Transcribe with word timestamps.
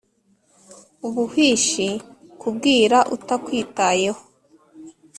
ubuhwishi, 1.07 1.87
kubwira 2.41 2.97
utakwitayeho 3.15 4.21